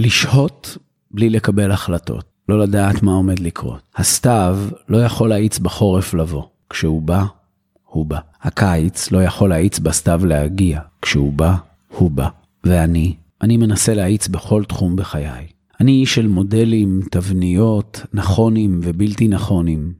לשהות 0.00 0.76
בלי 1.10 1.30
לקבל 1.30 1.70
החלטות, 1.70 2.24
לא 2.48 2.58
לדעת 2.58 3.02
מה 3.02 3.12
עומד 3.12 3.38
לקרות. 3.38 3.80
הסתיו 3.96 4.58
לא 4.88 5.04
יכול 5.04 5.28
להאיץ 5.28 5.58
בחורף 5.58 6.14
לבוא. 6.14 6.42
כשהוא 6.70 7.02
בא, 7.02 7.24
הוא 7.84 8.06
בא. 8.06 8.18
הקיץ 8.42 9.12
לא 9.12 9.22
יכול 9.22 9.48
להאיץ 9.48 9.78
בסתיו 9.78 10.26
להגיע. 10.26 10.80
כשהוא 11.02 11.32
בא, 11.32 11.54
הוא 11.98 12.10
בא. 12.10 12.28
ואני, 12.64 13.14
אני 13.42 13.56
מנסה 13.56 13.94
להאיץ 13.94 14.28
בכל 14.28 14.64
תחום 14.64 14.96
בחיי. 14.96 15.46
אני 15.80 15.92
איש 15.92 16.14
של 16.14 16.26
מודלים, 16.26 17.00
תבניות, 17.10 18.06
נכונים 18.12 18.80
ובלתי 18.82 19.28
נכונים. 19.28 19.92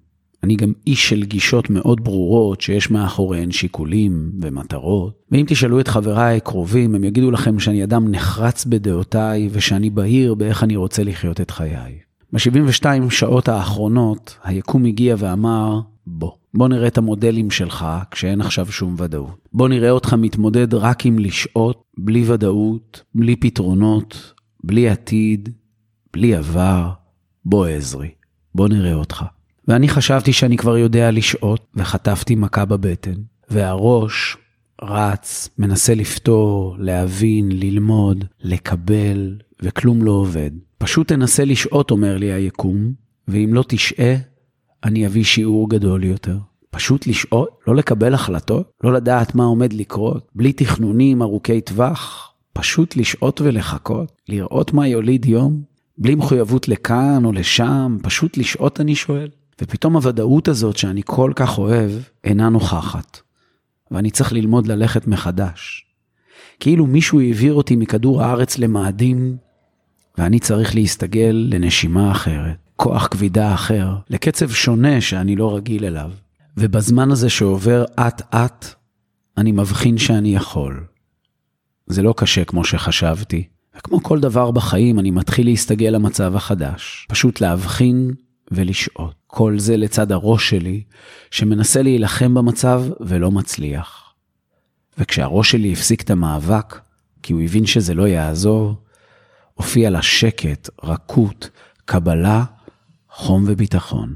אני 0.42 0.56
גם 0.56 0.72
איש 0.86 1.08
של 1.08 1.24
גישות 1.24 1.70
מאוד 1.70 2.04
ברורות 2.04 2.60
שיש 2.60 2.90
מאחוריהן 2.90 3.50
שיקולים 3.50 4.32
ומטרות. 4.40 5.22
ואם 5.32 5.44
תשאלו 5.48 5.80
את 5.80 5.88
חבריי 5.88 6.36
הקרובים, 6.36 6.94
הם 6.94 7.04
יגידו 7.04 7.30
לכם 7.30 7.58
שאני 7.58 7.84
אדם 7.84 8.08
נחרץ 8.08 8.64
בדעותיי 8.64 9.48
ושאני 9.52 9.90
בהיר 9.90 10.34
באיך 10.34 10.64
אני 10.64 10.76
רוצה 10.76 11.04
לחיות 11.04 11.40
את 11.40 11.50
חיי. 11.50 11.98
ב-72 12.32 13.10
שעות 13.10 13.48
האחרונות, 13.48 14.36
היקום 14.44 14.84
הגיע 14.84 15.14
ואמר, 15.18 15.80
בוא, 16.06 16.32
בוא 16.54 16.68
נראה 16.68 16.86
את 16.86 16.98
המודלים 16.98 17.50
שלך 17.50 17.86
כשאין 18.10 18.40
עכשיו 18.40 18.72
שום 18.72 18.94
ודאות. 18.98 19.48
בוא 19.52 19.68
נראה 19.68 19.90
אותך 19.90 20.14
מתמודד 20.14 20.74
רק 20.74 21.06
עם 21.06 21.18
לשהות, 21.18 21.82
בלי 21.98 22.24
ודאות, 22.26 23.02
בלי 23.14 23.36
פתרונות, 23.36 24.32
בלי 24.64 24.88
עתיד, 24.88 25.48
בלי 26.12 26.34
עבר. 26.34 26.90
בוא 27.44 27.66
עזרי, 27.66 28.08
בוא 28.54 28.68
נראה 28.68 28.94
אותך. 28.94 29.24
ואני 29.70 29.88
חשבתי 29.88 30.32
שאני 30.32 30.56
כבר 30.56 30.76
יודע 30.76 31.10
לשהות, 31.10 31.66
וחטפתי 31.74 32.34
מכה 32.34 32.64
בבטן, 32.64 33.14
והראש 33.50 34.36
רץ, 34.82 35.48
מנסה 35.58 35.94
לפתור, 35.94 36.76
להבין, 36.78 37.52
ללמוד, 37.52 38.24
לקבל, 38.40 39.36
וכלום 39.62 40.02
לא 40.02 40.10
עובד. 40.10 40.50
פשוט 40.78 41.08
תנסה 41.08 41.44
לשהות, 41.44 41.90
אומר 41.90 42.16
לי 42.16 42.32
היקום, 42.32 42.92
ואם 43.28 43.50
לא 43.52 43.64
תשעה, 43.68 44.14
אני 44.84 45.06
אביא 45.06 45.24
שיעור 45.24 45.70
גדול 45.70 46.04
יותר. 46.04 46.38
פשוט 46.70 47.06
לשהות, 47.06 47.48
לא 47.66 47.76
לקבל 47.76 48.14
החלטות, 48.14 48.70
לא 48.84 48.92
לדעת 48.92 49.34
מה 49.34 49.44
עומד 49.44 49.72
לקרות, 49.72 50.28
בלי 50.34 50.52
תכנונים 50.52 51.22
ארוכי 51.22 51.60
טווח, 51.60 52.32
פשוט 52.52 52.96
לשהות 52.96 53.40
ולחכות, 53.40 54.12
לראות 54.28 54.72
מה 54.72 54.88
יוליד 54.88 55.26
יום, 55.26 55.62
בלי 55.98 56.14
מחויבות 56.14 56.68
לכאן 56.68 57.24
או 57.24 57.32
לשם, 57.32 57.96
פשוט 58.02 58.36
לשהות 58.36 58.80
אני 58.80 58.94
שואל. 58.94 59.28
ופתאום 59.62 59.96
הוודאות 59.96 60.48
הזאת 60.48 60.76
שאני 60.76 61.02
כל 61.04 61.32
כך 61.36 61.58
אוהב, 61.58 61.90
אינה 62.24 62.48
נוכחת. 62.48 63.20
ואני 63.90 64.10
צריך 64.10 64.32
ללמוד 64.32 64.66
ללכת 64.66 65.06
מחדש. 65.06 65.86
כאילו 66.60 66.86
מישהו 66.86 67.20
העביר 67.20 67.54
אותי 67.54 67.76
מכדור 67.76 68.22
הארץ 68.22 68.58
למאדים, 68.58 69.36
ואני 70.18 70.38
צריך 70.38 70.74
להסתגל 70.74 71.48
לנשימה 71.50 72.12
אחרת, 72.12 72.56
כוח 72.76 73.06
כבידה 73.06 73.54
אחר, 73.54 73.94
לקצב 74.10 74.50
שונה 74.50 75.00
שאני 75.00 75.36
לא 75.36 75.56
רגיל 75.56 75.84
אליו. 75.84 76.10
ובזמן 76.56 77.10
הזה 77.10 77.30
שעובר 77.30 77.84
אט-אט, 77.94 78.66
אני 79.38 79.52
מבחין 79.52 79.98
שאני 79.98 80.34
יכול. 80.34 80.84
זה 81.86 82.02
לא 82.02 82.14
קשה 82.16 82.44
כמו 82.44 82.64
שחשבתי, 82.64 83.44
וכמו 83.78 84.02
כל 84.02 84.20
דבר 84.20 84.50
בחיים, 84.50 84.98
אני 84.98 85.10
מתחיל 85.10 85.46
להסתגל 85.46 85.88
למצב 85.88 86.36
החדש. 86.36 87.06
פשוט 87.08 87.40
להבחין 87.40 88.10
ולשהות. 88.50 89.14
כל 89.26 89.58
זה 89.58 89.76
לצד 89.76 90.12
הראש 90.12 90.50
שלי, 90.50 90.82
שמנסה 91.30 91.82
להילחם 91.82 92.34
במצב 92.34 92.84
ולא 93.00 93.30
מצליח. 93.30 94.12
וכשהראש 94.98 95.50
שלי 95.50 95.72
הפסיק 95.72 96.02
את 96.02 96.10
המאבק, 96.10 96.80
כי 97.22 97.32
הוא 97.32 97.42
הבין 97.42 97.66
שזה 97.66 97.94
לא 97.94 98.08
יעזור, 98.08 98.74
הופיע 99.54 99.90
לה 99.90 100.02
שקט, 100.02 100.68
רכות, 100.82 101.50
קבלה, 101.84 102.44
חום 103.10 103.44
וביטחון. 103.46 104.14